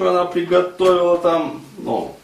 она 0.00 0.24
приготовила 0.24 1.18
там, 1.18 1.62
ну, 1.78 2.16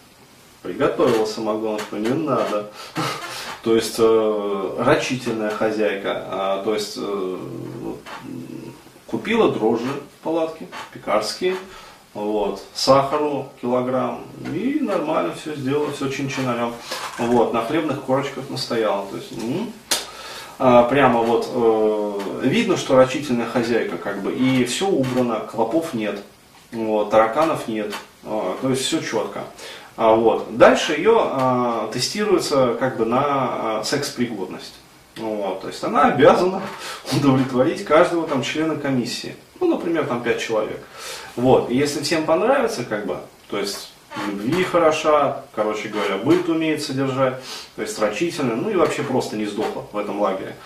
приготовила 0.63 1.25
самогонку, 1.25 1.97
не 1.97 2.09
надо. 2.09 2.71
То 3.63 3.75
есть 3.75 3.97
э, 3.99 4.75
рачительная 4.79 5.51
хозяйка, 5.51 6.25
а, 6.31 6.65
то 6.65 6.73
есть 6.73 6.95
э, 6.97 7.37
купила 9.07 9.53
дрожжи 9.53 9.85
в 9.85 10.25
палатке, 10.25 10.67
пекарские, 10.95 11.57
вот, 12.15 12.63
сахару 12.73 13.51
килограмм, 13.61 14.25
и 14.51 14.79
нормально 14.81 15.35
все 15.35 15.55
сделала, 15.55 15.93
все 15.93 16.09
чин-чинарем. 16.09 16.73
Вот, 17.19 17.53
на 17.53 17.63
хлебных 17.63 18.01
корочках 18.01 18.49
настояла. 18.49 19.07
То 19.11 19.17
есть, 19.17 19.33
м-м, 19.33 20.89
прямо 20.89 21.21
вот 21.21 21.47
э, 21.53 22.47
видно, 22.49 22.79
что 22.79 22.97
рачительная 22.97 23.47
хозяйка, 23.47 23.99
как 23.99 24.23
бы, 24.23 24.33
и 24.33 24.65
все 24.65 24.89
убрано, 24.89 25.41
клопов 25.41 25.93
нет, 25.93 26.19
вот, 26.73 27.11
тараканов 27.11 27.69
нет, 27.69 27.95
э, 28.25 28.55
то 28.61 28.69
есть 28.69 28.83
все 28.83 29.01
четко. 29.01 29.45
А, 30.01 30.15
вот. 30.15 30.57
Дальше 30.57 30.95
ее 30.95 31.15
а, 31.19 31.91
тестируется 31.93 32.75
как 32.81 32.97
бы 32.97 33.05
на 33.05 33.21
а, 33.23 33.83
секс-пригодность. 33.85 34.75
Вот, 35.17 35.61
то 35.61 35.69
есть 35.69 35.85
она 35.85 36.07
обязана 36.07 36.63
удовлетворить 37.13 37.85
каждого 37.85 38.27
там 38.27 38.43
члена 38.43 38.77
комиссии. 38.77 39.37
Ну, 39.61 39.69
например, 39.69 40.07
там 40.07 40.23
5 40.23 40.41
человек. 40.41 40.81
Вот. 41.37 41.71
И 41.71 41.77
если 41.77 42.03
всем 42.03 42.25
понравится, 42.25 42.85
как 42.85 43.05
бы, 43.05 43.19
то 43.51 43.59
есть 43.59 43.93
любви 44.27 44.65
хороша, 44.65 45.45
короче 45.55 45.89
говоря, 45.89 46.17
быт 46.17 46.49
умеет 46.49 46.83
содержать, 46.83 47.35
то 47.77 47.83
есть 47.83 47.99
рачительно, 47.99 48.57
ну 48.57 48.71
и 48.71 48.77
вообще 48.77 49.03
просто 49.03 49.37
не 49.37 49.45
сдохла 49.45 49.85
в 49.93 49.99
этом 49.99 50.19
лагере, 50.19 50.57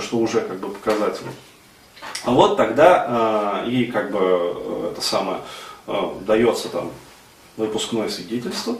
что 0.00 0.18
уже 0.18 0.42
как 0.42 0.58
бы 0.60 0.68
показательно. 0.68 1.32
Вот 2.24 2.56
тогда 2.56 3.64
э, 3.64 3.70
ей 3.70 3.86
как 3.90 4.12
бы 4.12 4.18
э, 4.20 4.90
это 4.92 5.00
самое 5.00 5.38
э, 5.88 5.92
дается 6.20 6.68
там 6.68 6.92
выпускное 7.56 8.08
свидетельство 8.08 8.76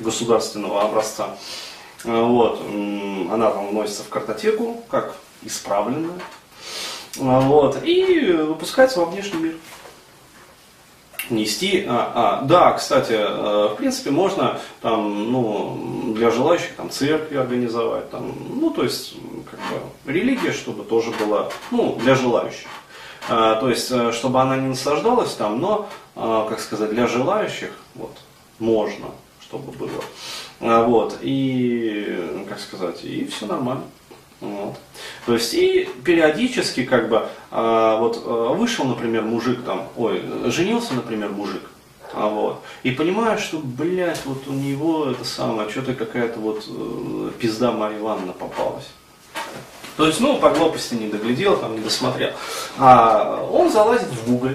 государственного 0.00 0.82
образца. 0.82 1.36
Э, 2.04 2.22
вот, 2.22 2.60
она 2.60 3.50
там 3.50 3.68
вносится 3.68 4.02
в 4.02 4.08
картотеку, 4.08 4.82
как 4.90 5.14
исправленная. 5.42 6.18
Э, 7.18 7.40
вот, 7.40 7.84
и 7.84 8.32
выпускается 8.32 8.98
во 8.98 9.06
внешний 9.06 9.40
мир. 9.40 9.54
Нести. 11.30 11.84
А, 11.86 12.40
а, 12.40 12.42
да, 12.46 12.72
кстати, 12.72 13.12
в 13.12 13.76
принципе, 13.76 14.10
можно 14.10 14.58
там, 14.80 15.30
ну, 15.30 16.14
для 16.14 16.30
желающих 16.30 16.74
там 16.74 16.88
церкви 16.88 17.36
организовать, 17.36 18.10
там, 18.10 18.34
ну, 18.48 18.70
то 18.70 18.82
есть, 18.82 19.14
как 19.50 19.60
бы, 19.60 20.12
религия, 20.12 20.52
чтобы 20.52 20.84
тоже 20.84 21.10
была, 21.12 21.50
ну, 21.70 21.96
для 21.96 22.14
желающих. 22.14 22.68
А, 23.28 23.56
то 23.56 23.68
есть, 23.68 23.92
чтобы 24.14 24.40
она 24.40 24.56
не 24.56 24.68
наслаждалась 24.68 25.34
там, 25.34 25.60
но, 25.60 25.88
как 26.14 26.60
сказать, 26.60 26.90
для 26.90 27.06
желающих, 27.06 27.70
вот, 27.94 28.16
можно 28.58 29.06
чтобы 29.48 29.72
было. 29.72 30.04
А, 30.60 30.84
вот, 30.84 31.18
и, 31.22 32.44
как 32.48 32.60
сказать, 32.60 33.04
и 33.04 33.24
все 33.26 33.46
нормально. 33.46 33.84
Вот. 34.40 34.76
То 35.26 35.34
есть 35.34 35.52
и 35.54 35.88
периодически 36.04 36.84
как 36.84 37.08
бы 37.08 37.28
а, 37.50 37.98
вот 37.98 38.22
а, 38.24 38.52
вышел, 38.54 38.84
например, 38.84 39.22
мужик 39.22 39.64
там, 39.64 39.88
ой, 39.96 40.22
женился, 40.46 40.94
например, 40.94 41.30
мужик, 41.30 41.62
а 42.12 42.28
вот, 42.28 42.62
и 42.84 42.92
понимаешь, 42.92 43.40
что, 43.40 43.58
блядь, 43.58 44.24
вот 44.24 44.46
у 44.46 44.52
него 44.52 45.06
это 45.06 45.24
самое, 45.24 45.68
что-то 45.70 45.94
какая-то 45.94 46.38
вот 46.38 46.64
э, 46.68 47.30
пизда 47.38 47.72
Марья 47.72 47.98
Ивановна 47.98 48.32
попалась. 48.32 48.88
То 49.98 50.06
есть, 50.06 50.20
ну, 50.20 50.38
по 50.38 50.48
глупости 50.50 50.94
не 50.94 51.08
доглядел, 51.08 51.58
там, 51.58 51.74
не 51.74 51.80
досмотрел. 51.80 52.30
А 52.78 53.44
он 53.50 53.68
залазит 53.68 54.06
в 54.06 54.30
Google, 54.30 54.54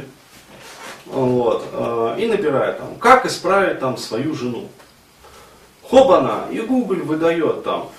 вот, 1.06 1.68
э, 1.74 2.16
и 2.20 2.28
набирает 2.28 2.78
там, 2.78 2.96
как 2.96 3.26
исправить 3.26 3.82
там 3.82 3.98
свою 3.98 4.34
жену. 4.36 4.70
Хобана, 5.90 6.46
и 6.50 6.62
Google 6.62 7.04
выдает 7.04 7.66
там 7.66 7.90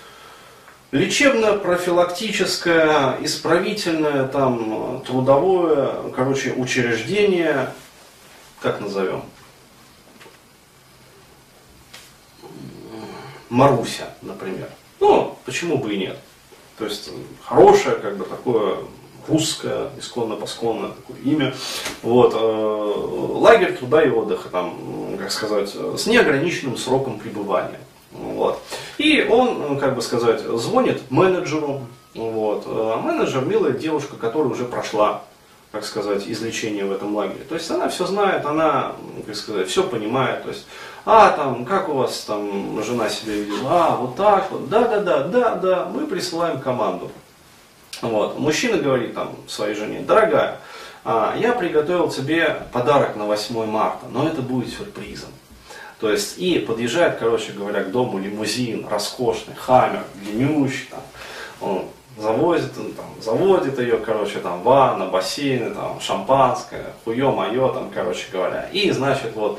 лечебно-профилактическое, 0.90 3.18
исправительное, 3.20 4.26
там, 4.26 5.02
трудовое, 5.06 6.10
короче, 6.16 6.54
учреждение, 6.54 7.74
как 8.62 8.80
назовем? 8.80 9.22
Маруся, 13.50 14.08
например. 14.22 14.70
Ну, 14.98 15.36
почему 15.44 15.76
бы 15.76 15.92
и 15.92 15.98
нет? 15.98 16.16
То 16.78 16.84
есть 16.86 17.10
хорошее, 17.42 17.96
как 17.96 18.16
бы 18.16 18.24
такое 18.24 18.78
русское, 19.28 19.90
исконно-посконное 19.98 20.90
такое 20.90 21.16
имя. 21.24 21.54
Вот, 22.02 22.34
э, 22.34 23.38
лагерь 23.38 23.76
труда 23.76 24.02
и 24.02 24.10
отдыха, 24.10 24.48
там, 24.48 25.16
как 25.18 25.30
сказать, 25.30 25.70
с 25.70 26.06
неограниченным 26.06 26.76
сроком 26.76 27.18
пребывания. 27.18 27.80
Вот. 28.12 28.60
И 28.98 29.22
он, 29.22 29.78
как 29.78 29.94
бы 29.94 30.02
сказать, 30.02 30.40
звонит 30.40 31.10
менеджеру. 31.10 31.80
Вот. 32.14 32.64
А 32.66 33.00
менеджер 33.00 33.44
милая 33.44 33.72
девушка, 33.72 34.16
которая 34.16 34.50
уже 34.50 34.64
прошла, 34.64 35.24
как 35.74 35.84
сказать, 35.84 36.22
излечение 36.26 36.84
в 36.84 36.92
этом 36.92 37.16
лагере. 37.16 37.44
То 37.48 37.56
есть 37.56 37.68
она 37.68 37.88
все 37.88 38.06
знает, 38.06 38.46
она, 38.46 38.92
как 39.26 39.34
сказать, 39.34 39.68
все 39.68 39.82
понимает. 39.82 40.44
То 40.44 40.50
есть, 40.50 40.66
а 41.04 41.30
там, 41.32 41.64
как 41.64 41.88
у 41.88 41.94
вас 41.94 42.20
там 42.20 42.80
жена 42.82 43.08
себя 43.08 43.34
ведет? 43.34 43.58
А, 43.66 43.96
вот 43.96 44.14
так 44.14 44.52
вот, 44.52 44.68
да, 44.68 44.86
да, 44.86 45.00
да, 45.00 45.24
да, 45.24 45.54
да, 45.56 45.84
мы 45.86 46.06
присылаем 46.06 46.60
команду. 46.60 47.10
Вот. 48.02 48.38
Мужчина 48.38 48.78
говорит 48.78 49.14
там 49.14 49.34
своей 49.48 49.74
жене, 49.74 50.00
дорогая, 50.00 50.60
а, 51.04 51.34
я 51.36 51.52
приготовил 51.52 52.08
тебе 52.08 52.62
подарок 52.72 53.16
на 53.16 53.24
8 53.24 53.66
марта, 53.66 54.06
но 54.12 54.28
это 54.28 54.42
будет 54.42 54.72
сюрпризом. 54.72 55.30
То 55.98 56.08
есть 56.08 56.38
и 56.38 56.60
подъезжает, 56.60 57.18
короче 57.18 57.50
говоря, 57.50 57.82
к 57.82 57.90
дому 57.90 58.18
лимузин, 58.20 58.86
роскошный, 58.86 59.56
хаммер, 59.56 60.04
длиннющий, 60.22 60.88
там, 61.60 61.88
завозит, 62.16 62.72
он, 62.78 62.92
там, 62.92 63.06
заводит 63.20 63.78
ее, 63.78 63.98
короче, 63.98 64.38
там, 64.38 64.62
ванна, 64.62 65.06
бассейны, 65.06 65.74
там, 65.74 66.00
шампанское, 66.00 66.86
хуе 67.04 67.30
мое, 67.30 67.72
там, 67.72 67.90
короче 67.92 68.26
говоря. 68.32 68.68
И, 68.72 68.90
значит, 68.90 69.34
вот, 69.34 69.58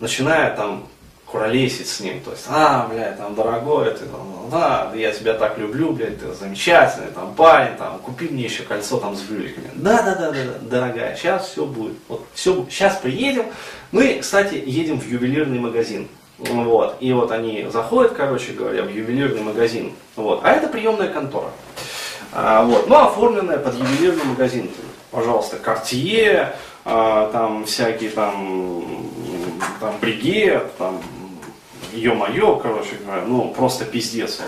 начинает 0.00 0.56
там 0.56 0.86
куролесить 1.26 1.88
с 1.88 1.98
ним, 1.98 2.20
то 2.20 2.30
есть, 2.30 2.44
а, 2.48 2.86
блядь, 2.88 3.18
там, 3.18 3.34
дорогой, 3.34 3.90
ты, 3.92 4.06
там, 4.06 4.48
да, 4.50 4.92
я 4.94 5.10
тебя 5.10 5.34
так 5.34 5.58
люблю, 5.58 5.92
блядь, 5.92 6.20
ты 6.20 6.32
замечательный, 6.32 7.10
там, 7.12 7.34
парень, 7.34 7.76
там, 7.76 7.98
купи 7.98 8.28
мне 8.28 8.44
еще 8.44 8.62
кольцо, 8.62 8.98
там, 8.98 9.16
с 9.16 9.22
брюликами. 9.22 9.68
Да, 9.74 10.02
да, 10.02 10.14
да, 10.14 10.30
да, 10.30 10.58
дорогая, 10.60 11.16
сейчас 11.16 11.48
все 11.48 11.64
будет, 11.64 11.96
вот, 12.08 12.24
все, 12.34 12.64
сейчас 12.70 12.98
приедем. 12.98 13.46
Мы, 13.90 14.18
кстати, 14.20 14.62
едем 14.64 15.00
в 15.00 15.06
ювелирный 15.08 15.58
магазин, 15.58 16.08
вот, 16.38 16.96
и 17.00 17.12
вот 17.12 17.30
они 17.30 17.66
заходят, 17.72 18.12
короче 18.12 18.52
говоря, 18.52 18.82
в 18.82 18.88
ювелирный 18.88 19.42
магазин, 19.42 19.92
вот, 20.16 20.40
а 20.42 20.50
это 20.50 20.68
приемная 20.68 21.08
контора, 21.08 21.50
а, 22.32 22.64
вот, 22.64 22.88
ну, 22.88 22.96
оформленная 22.96 23.58
под 23.58 23.74
ювелирный 23.74 24.24
магазин, 24.24 24.70
пожалуйста, 25.10 25.58
Cartier, 25.64 26.54
а, 26.84 27.30
там 27.30 27.64
всякие 27.64 28.10
там, 28.10 29.08
там 29.80 29.94
бригет, 30.00 30.76
там 30.76 31.00
ё-моё, 31.92 32.56
короче 32.56 32.96
говоря, 33.04 33.22
ну, 33.26 33.54
просто 33.56 33.84
пиздец. 33.84 34.40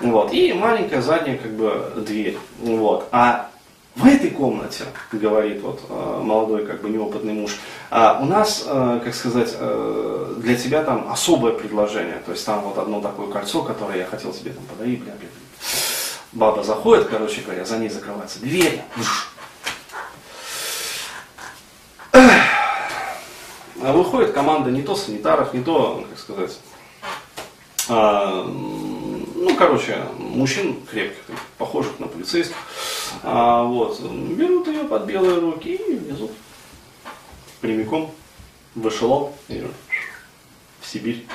Вот. 0.00 0.32
И 0.32 0.52
маленькая 0.52 1.02
задняя, 1.02 1.36
как 1.36 1.52
бы, 1.52 1.92
дверь. 1.96 2.38
Вот. 2.60 3.08
А 3.10 3.50
в 3.96 4.06
этой 4.06 4.30
комнате, 4.30 4.84
говорит 5.12 5.62
вот 5.62 5.80
э, 5.88 6.20
молодой, 6.22 6.66
как 6.66 6.82
бы, 6.82 6.90
неопытный 6.90 7.32
муж, 7.32 7.52
а 7.90 8.18
у 8.20 8.24
нас, 8.24 8.64
э, 8.66 9.00
как 9.04 9.14
сказать, 9.14 9.54
э, 9.54 10.34
для 10.38 10.56
тебя 10.56 10.82
там 10.82 11.06
особое 11.10 11.52
предложение. 11.52 12.20
То 12.26 12.32
есть 12.32 12.44
там 12.44 12.62
вот 12.62 12.76
одно 12.78 13.00
такое 13.00 13.28
кольцо, 13.28 13.62
которое 13.62 13.98
я 13.98 14.06
хотел 14.06 14.32
тебе 14.32 14.52
там 14.52 14.64
подарить, 14.64 15.00
бля, 15.02 15.12
бля. 15.14 15.28
Баба 16.32 16.64
заходит, 16.64 17.06
короче 17.06 17.42
говоря, 17.42 17.64
за 17.64 17.78
ней 17.78 17.88
закрывается 17.88 18.40
дверь. 18.40 18.82
Выходит 23.76 24.32
команда 24.32 24.70
не 24.72 24.82
то 24.82 24.96
санитаров, 24.96 25.54
не 25.54 25.62
то, 25.62 26.04
как 26.10 26.18
сказать, 26.18 26.58
ну, 29.44 29.54
короче, 29.56 29.98
мужчин 30.18 30.76
крепких, 30.90 31.22
похожих 31.58 32.00
на 32.00 32.06
полицейских, 32.06 32.56
а, 33.22 33.62
вот, 33.64 34.00
берут 34.00 34.66
ее 34.68 34.84
под 34.84 35.04
белые 35.04 35.38
руки 35.38 35.74
и 35.74 35.94
везут 35.94 36.30
прямиком 37.60 38.10
в 38.74 38.88
эшелон 38.88 39.32
и 39.48 39.62
в 40.80 40.86
Сибирь. 40.86 41.26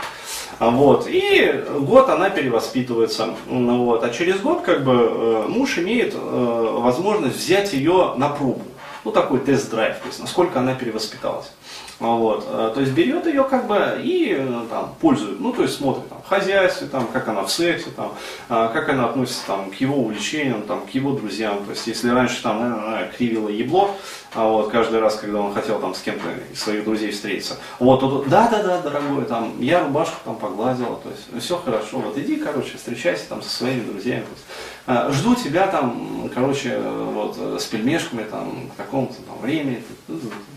А, 0.57 0.71
вот, 0.71 1.07
и 1.07 1.63
год 1.79 2.09
она 2.09 2.29
перевоспитывается. 2.29 3.35
Вот, 3.45 4.03
а 4.03 4.09
через 4.09 4.39
год 4.41 4.61
как 4.61 4.83
бы 4.83 4.93
э, 4.93 5.45
муж 5.47 5.77
имеет 5.77 6.13
э, 6.15 6.17
возможность 6.17 7.37
взять 7.37 7.73
ее 7.73 8.15
на 8.17 8.29
пробу. 8.29 8.63
Ну, 9.03 9.11
такой 9.11 9.39
тест-драйв, 9.39 9.97
то 9.97 10.07
есть 10.07 10.19
насколько 10.19 10.59
она 10.59 10.75
перевоспиталась. 10.75 11.51
Вот. 11.99 12.45
Э, 12.47 12.71
то 12.73 12.79
есть 12.79 12.93
берет 12.93 13.25
ее 13.27 13.43
как 13.43 13.67
бы 13.67 13.99
и 14.01 14.33
э, 14.37 14.61
там, 14.69 14.95
пользует, 15.01 15.39
ну 15.39 15.51
то 15.51 15.63
есть 15.63 15.75
смотрит 15.75 16.07
там, 16.07 16.21
в 16.21 16.27
хозяйстве, 16.27 16.87
там, 16.87 17.07
как 17.07 17.27
она 17.27 17.43
в 17.43 17.51
сексе, 17.51 17.89
там, 17.89 18.13
а, 18.47 18.69
как 18.69 18.87
она 18.89 19.05
относится 19.05 19.45
там, 19.47 19.69
к 19.69 19.75
его 19.75 19.97
увлечениям, 19.97 20.61
там, 20.61 20.85
к 20.85 20.91
его 20.91 21.11
друзьям. 21.11 21.65
То 21.65 21.71
есть 21.71 21.87
если 21.87 22.09
раньше 22.09 22.41
там, 22.41 22.59
наверное, 22.59 23.11
кривила 23.17 23.49
ебло, 23.49 23.95
а 24.33 24.47
вот 24.47 24.71
каждый 24.71 25.01
раз, 25.01 25.15
когда 25.15 25.41
он 25.41 25.53
хотел 25.53 25.79
там 25.79 25.93
с 25.93 25.99
кем-то 25.99 26.25
из 26.53 26.61
своих 26.61 26.85
друзей 26.85 27.11
встретиться. 27.11 27.57
Вот, 27.79 27.99
тут, 27.99 28.29
да, 28.29 28.47
да, 28.47 28.63
да, 28.63 28.81
дорогой, 28.81 29.25
там, 29.25 29.59
я 29.59 29.83
рубашку 29.83 30.15
там 30.23 30.37
погладила, 30.37 30.97
то 30.97 31.09
есть 31.09 31.43
все 31.43 31.57
хорошо, 31.57 31.99
вот 31.99 32.17
иди, 32.17 32.37
короче, 32.37 32.77
встречайся 32.77 33.27
там 33.27 33.41
со 33.41 33.49
своими 33.49 33.81
друзьями. 33.81 34.21
То 34.21 34.31
есть, 34.31 34.45
а, 34.78 34.78
жду 35.11 35.35
тебя 35.35 35.67
там, 35.67 36.29
короче, 36.33 36.79
вот, 36.79 37.37
с 37.61 37.65
пельмешками 37.65 38.23
там, 38.23 38.69
к 38.69 38.75
такому-то 38.75 39.21
там 39.21 39.39
времени, 39.39 39.83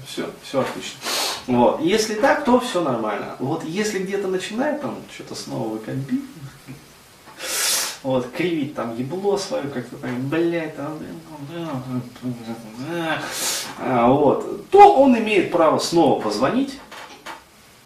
все, 0.06 0.31
все 0.43 0.61
отлично. 0.61 0.99
Вот. 1.46 1.81
Если 1.81 2.14
так, 2.14 2.44
то 2.44 2.61
все 2.61 2.82
нормально. 2.82 3.37
Вот 3.38 3.64
если 3.64 3.99
где-то 3.99 4.29
начинает 4.29 4.81
там 4.81 4.96
что-то 5.14 5.34
снова 5.34 5.69
выкомбить, 5.69 6.23
вот, 8.02 8.31
кривить 8.32 8.75
там 8.75 8.96
ебло 8.96 9.37
свое, 9.37 9.64
как-то 9.64 9.96
так, 9.96 10.11
блядь, 10.11 10.76
там, 10.76 10.99
а, 13.78 14.08
вот, 14.08 14.69
то 14.70 14.94
он 14.96 15.17
имеет 15.19 15.52
право 15.52 15.78
снова 15.78 16.20
позвонить, 16.20 16.78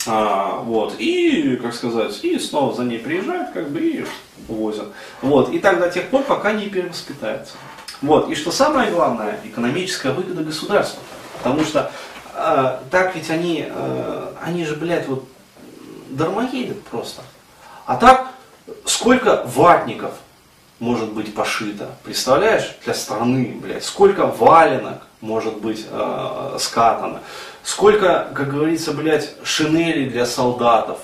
а, 0.06 0.60
вот, 0.62 0.94
и, 0.98 1.56
как 1.56 1.74
сказать, 1.74 2.18
и 2.22 2.38
снова 2.38 2.74
за 2.74 2.84
ней 2.84 2.98
приезжают, 2.98 3.50
как 3.52 3.70
бы, 3.70 3.80
и 3.80 4.06
увозят. 4.48 4.88
Вот, 5.22 5.50
и 5.50 5.58
так 5.58 5.78
до 5.78 5.90
тех 5.90 6.08
пор, 6.08 6.22
пока 6.22 6.52
не 6.52 6.68
перевоспитается. 6.68 7.54
Вот, 8.02 8.28
и 8.28 8.34
что 8.34 8.50
самое 8.50 8.90
главное, 8.90 9.40
экономическая 9.44 10.12
выгода 10.12 10.44
государства. 10.44 11.02
Потому 11.38 11.64
что 11.64 11.90
э, 12.34 12.78
так 12.90 13.14
ведь 13.14 13.30
они, 13.30 13.66
э, 13.68 14.32
они 14.42 14.64
же, 14.64 14.76
блядь, 14.76 15.08
вот 15.08 15.26
дармоедят 16.10 16.82
просто. 16.84 17.22
А 17.86 17.96
так 17.96 18.32
сколько 18.84 19.42
ватников 19.46 20.12
может 20.78 21.12
быть 21.12 21.34
пошито, 21.34 21.90
представляешь, 22.04 22.76
для 22.84 22.94
страны, 22.94 23.56
блядь, 23.62 23.84
сколько 23.84 24.26
валенок 24.26 25.02
может 25.20 25.56
быть 25.58 25.86
э, 25.90 26.56
скатано, 26.60 27.20
сколько, 27.62 28.28
как 28.34 28.50
говорится, 28.52 28.92
блядь, 28.92 29.34
шинелей 29.42 30.10
для 30.10 30.26
солдатов 30.26 30.98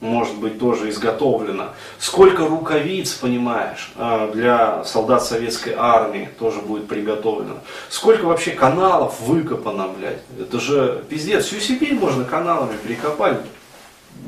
может 0.00 0.36
быть 0.36 0.58
тоже 0.58 0.90
изготовлено, 0.90 1.70
сколько 1.98 2.46
рукавиц, 2.46 3.14
понимаешь, 3.14 3.92
э, 3.96 4.30
для 4.34 4.84
солдат 4.84 5.24
советской 5.24 5.74
армии 5.74 6.28
тоже 6.38 6.60
будет 6.60 6.86
приготовлено, 6.86 7.60
сколько 7.88 8.24
вообще 8.24 8.50
каналов 8.50 9.20
выкопано, 9.20 9.88
блядь, 9.88 10.20
это 10.38 10.60
же 10.60 11.02
пиздец, 11.08 11.46
всю 11.46 11.60
Сибирь 11.60 11.94
можно 11.94 12.24
каналами 12.24 12.76
перекопать, 12.76 13.38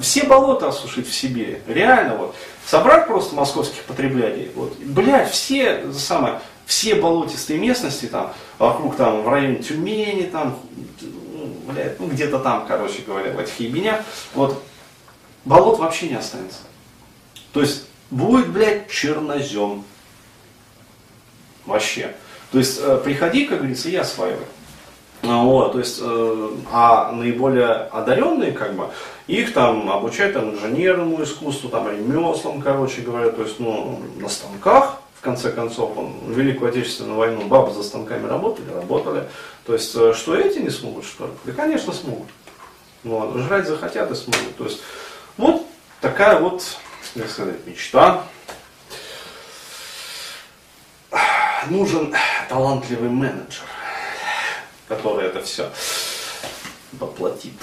все 0.00 0.24
болота 0.24 0.68
осушить 0.68 1.08
в 1.08 1.14
Сибири. 1.14 1.58
Реально 1.66 2.16
вот. 2.16 2.34
Собрать 2.66 3.06
просто 3.06 3.36
московских 3.36 3.84
потребителей. 3.84 4.50
Вот. 4.56 4.76
Блядь, 4.78 5.30
все, 5.30 5.92
самое, 5.92 6.40
все 6.66 6.96
болотистые 6.96 7.60
местности 7.60 8.06
там, 8.06 8.32
вокруг 8.58 8.96
там, 8.96 9.22
в 9.22 9.28
районе 9.28 9.62
Тюмени, 9.62 10.24
там, 10.24 10.58
ну, 11.00 11.54
блядь, 11.68 12.00
ну 12.00 12.08
где-то 12.08 12.40
там, 12.40 12.66
короче 12.66 13.02
говоря, 13.06 13.30
в 13.30 13.38
этих 13.38 13.60
ебенях, 13.60 14.00
вот, 14.34 14.60
болот 15.44 15.78
вообще 15.78 16.08
не 16.08 16.16
останется. 16.16 16.58
То 17.52 17.60
есть, 17.60 17.84
будет, 18.10 18.48
блядь, 18.48 18.90
чернозем. 18.90 19.84
Вообще. 21.66 22.16
То 22.50 22.58
есть, 22.58 22.80
э, 22.82 23.00
приходи, 23.02 23.44
как 23.44 23.58
говорится, 23.58 23.88
и 23.88 23.94
осваивай. 23.94 24.44
А, 25.28 25.42
вот, 25.42 25.72
то 25.72 25.78
есть, 25.78 25.98
э, 26.00 26.48
а 26.70 27.10
наиболее 27.12 27.66
одаренные, 27.66 28.52
как 28.52 28.74
бы, 28.74 28.88
их 29.26 29.52
там 29.52 29.90
обучают 29.90 30.34
там, 30.34 30.54
инженерному 30.54 31.22
искусству, 31.22 31.68
там, 31.68 31.90
ремеслам, 31.90 32.60
короче 32.60 33.02
говоря, 33.02 33.30
то 33.30 33.42
есть, 33.42 33.58
ну, 33.58 34.00
на 34.18 34.28
станках, 34.28 35.00
в 35.14 35.20
конце 35.22 35.50
концов, 35.50 35.96
он, 35.96 36.14
Великую 36.28 36.70
Отечественную 36.70 37.18
войну 37.18 37.46
бабы 37.46 37.72
за 37.72 37.82
станками 37.82 38.28
работали, 38.28 38.70
работали. 38.72 39.24
То 39.64 39.72
есть, 39.72 39.94
э, 39.96 40.14
что 40.14 40.36
эти 40.36 40.58
не 40.58 40.70
смогут, 40.70 41.04
что 41.04 41.26
ли? 41.26 41.32
Да, 41.44 41.52
конечно, 41.52 41.92
смогут. 41.92 42.28
Вот, 43.02 43.36
жрать 43.36 43.66
захотят 43.66 44.10
и 44.10 44.14
смогут. 44.14 44.56
То 44.56 44.64
есть, 44.64 44.80
вот 45.36 45.66
такая 46.00 46.38
вот, 46.38 46.62
как 47.14 47.28
сказать, 47.28 47.66
мечта. 47.66 48.22
Нужен 51.68 52.14
талантливый 52.48 53.08
менеджер 53.08 53.64
который 54.88 55.26
это 55.26 55.42
все 55.42 55.70
воплотит. 56.92 57.54